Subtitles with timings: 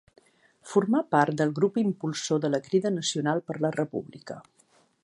[0.69, 4.43] Formà part del grup impulsor de la Crida Nacional per la República.